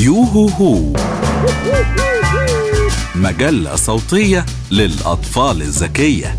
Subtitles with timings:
[0.00, 0.92] يوهو هو
[3.16, 6.36] مجلة صوتية للأطفال الذكية.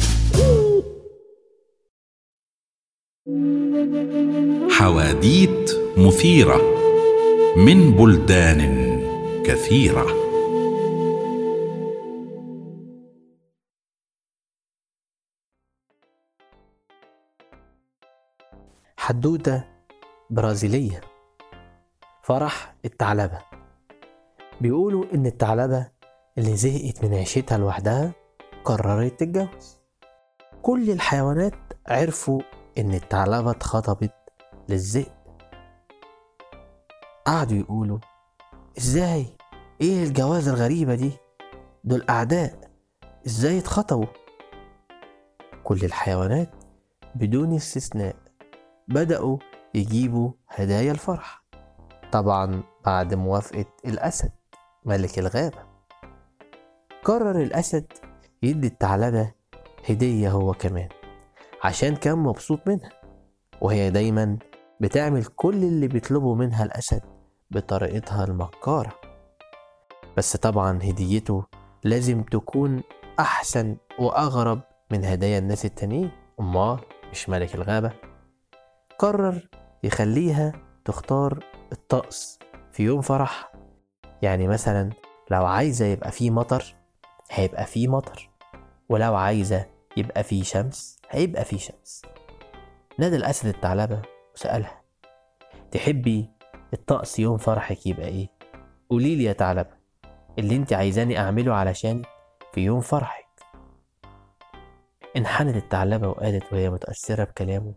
[4.71, 6.61] حواديت مثيرة
[7.57, 8.61] من بلدان
[9.45, 10.05] كثيرة.
[18.97, 19.63] حدوتة
[20.29, 21.01] برازيلية.
[22.23, 23.50] فرح الثعلبة
[24.61, 25.87] بيقولوا إن الثعلبة
[26.37, 28.11] اللي زهقت من عيشتها لوحدها
[28.63, 29.77] قررت تتجوز.
[30.61, 31.53] كل الحيوانات
[31.87, 32.41] عرفوا
[32.77, 34.13] إن الثعلبة اتخطبت
[34.69, 35.11] للذئب
[37.25, 37.99] قعدوا يقولوا
[38.77, 39.25] إزاي؟
[39.81, 41.11] إيه الجوازة الغريبة دي؟
[41.83, 42.59] دول أعداء
[43.27, 44.05] إزاي اتخطبوا؟
[45.63, 46.49] كل الحيوانات
[47.15, 48.15] بدون استثناء
[48.87, 49.37] بدأوا
[49.73, 51.43] يجيبوا هدايا الفرح.
[52.11, 54.31] طبعا بعد موافقة الأسد.
[54.85, 55.57] ملك الغابة.
[57.03, 57.93] قرر الأسد
[58.43, 59.31] يدي الثعلبة
[59.89, 60.89] هدية هو كمان
[61.63, 62.89] عشان كان مبسوط منها
[63.61, 64.37] وهي دايما
[64.79, 67.01] بتعمل كل اللي بيطلبه منها الأسد
[67.51, 68.93] بطريقتها المكارة
[70.17, 71.43] بس طبعا هديته
[71.83, 72.83] لازم تكون
[73.19, 76.11] أحسن وأغرب من هدايا الناس التانيين.
[76.39, 76.79] أمال
[77.11, 77.91] مش ملك الغابة؟
[78.99, 79.49] قرر
[79.83, 80.53] يخليها
[80.85, 82.39] تختار الطقس
[82.71, 83.50] في يوم فرح
[84.21, 84.89] يعني مثلا
[85.31, 86.75] لو عايزة يبقى فيه مطر
[87.31, 88.29] هيبقى فيه مطر.
[88.89, 89.65] ولو عايزة
[89.97, 92.01] يبقى فيه شمس هيبقى فيه شمس.
[92.97, 94.01] نادى الأسد الثعلبة
[94.35, 94.81] وسألها
[95.71, 96.29] تحبي
[96.73, 98.29] الطقس يوم فرحك يبقى إيه؟
[98.89, 99.69] قوليلي يا ثعلبة
[100.39, 102.05] اللي انت عايزاني أعمله علشانك
[102.53, 103.25] في يوم فرحك.
[105.17, 107.73] انحنت الثعلبة وقالت وهي متأثرة بكلامه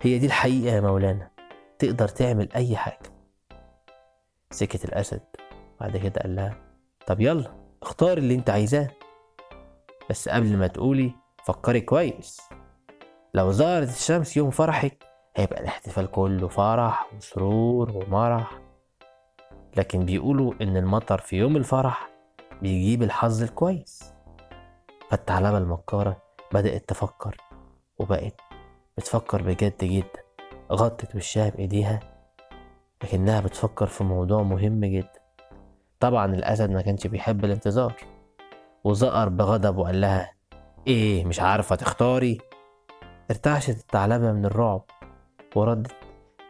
[0.00, 1.30] هي دي الحقيقة يا مولانا
[1.78, 3.12] تقدر تعمل أي حاجة.
[4.50, 5.20] سكت الأسد.
[5.80, 6.56] بعد كده قال لها
[7.06, 8.88] طب يلا اختار اللي انت عايزاه.
[10.10, 11.12] بس قبل ما تقولي
[11.44, 12.40] فكري كويس.
[13.34, 15.04] لو ظهرت الشمس يوم فرحك
[15.36, 18.58] هيبقى الاحتفال كله فرح وسرور ومرح.
[19.76, 22.10] لكن بيقولوا إن المطر في يوم الفرح
[22.62, 24.12] بيجيب الحظ الكويس.
[25.10, 27.36] فالثعلبة المكارة بدأت تفكر
[27.98, 28.40] وبقت
[28.98, 30.22] بتفكر بجد جدا.
[30.72, 32.00] غطت وشها بإيديها
[33.04, 35.27] لكنها بتفكر في موضوع مهم جدا.
[36.00, 37.94] طبعا الأسد ما كانش بيحب الانتظار.
[38.84, 40.32] وزقر بغضب وقال لها
[40.86, 42.38] إيه مش عارفة تختاري.
[43.30, 44.84] ارتعشت الثعلبة من الرعب
[45.56, 45.92] وردت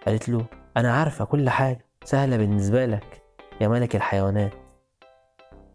[0.07, 3.23] قالت له أنا عارفة كل حاجة سهلة بالنسبة لك
[3.61, 4.53] يا ملك الحيوانات.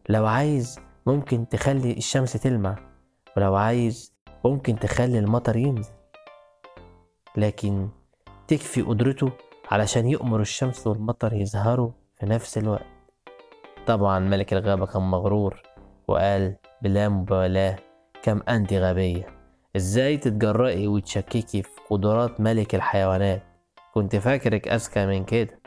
[0.09, 2.75] لو عايز ممكن تخلي الشمس تلمع
[3.37, 4.13] ولو عايز
[4.45, 5.93] ممكن تخلي المطر ينزل.
[7.37, 7.89] لكن
[8.47, 9.31] تكفي قدرته
[9.71, 12.85] علشان يأمر الشمس والمطر يظهروا في نفس الوقت.
[13.87, 15.61] طبعا ملك الغابة كان مغرور
[16.07, 17.75] وقال بلا مبالاة
[18.23, 19.27] كم أنت غبية.
[19.75, 23.43] إزاي تتجرأي وتشككي في قدرات ملك الحيوانات؟
[23.93, 25.59] كنت فاكرك أذكى من كده.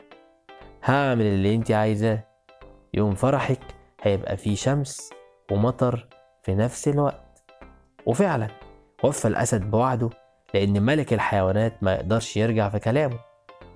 [0.83, 2.23] هعمل اللي أنت عايزاه.
[2.93, 3.59] يوم فرحك
[4.01, 5.09] هيبقى فيه شمس
[5.51, 6.07] ومطر
[6.43, 7.43] في نفس الوقت.
[8.05, 8.47] وفعلا
[9.03, 10.09] وفى الأسد بوعده
[10.53, 13.19] لأن ملك الحيوانات ما يقدرش يرجع في كلامه.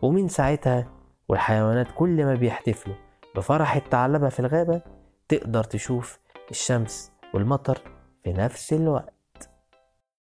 [0.01, 0.87] ومن ساعتها
[1.29, 2.95] والحيوانات كل ما بيحتفلوا
[3.35, 4.81] بفرح الثعلبة في الغابة
[5.27, 6.19] تقدر تشوف
[6.51, 7.81] الشمس والمطر
[8.23, 9.20] في نفس الوقت.